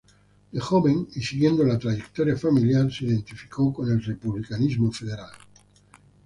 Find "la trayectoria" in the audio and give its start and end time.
1.63-2.35